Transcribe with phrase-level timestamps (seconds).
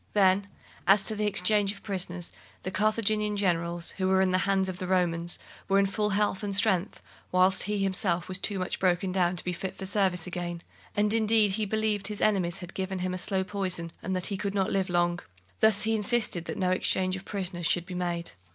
[0.13, 0.47] Then,
[0.87, 2.31] as to the exchange of prisoners,
[2.63, 5.37] the Carthaginian generals, who were in the hands of the Romans,
[5.69, 9.43] were in full health and strength, whilst he himself was too much broken down to
[9.43, 10.63] be fit for service again;
[10.97, 14.25] and, indeed, he believed that his enemies had given him a slow poison, and that
[14.25, 15.19] he could not live long.
[15.59, 18.31] Thus he insisted that no exchange of prisoners should be made.